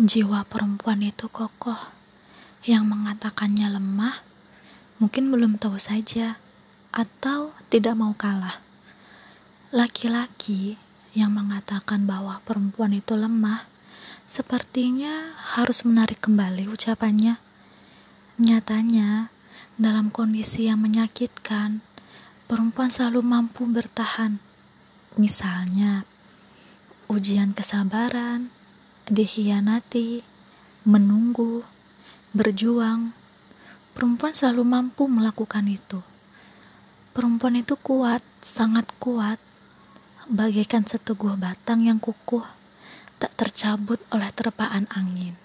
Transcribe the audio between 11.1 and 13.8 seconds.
yang mengatakan bahwa perempuan itu lemah,